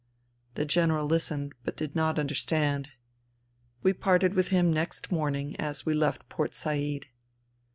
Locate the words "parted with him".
3.93-4.73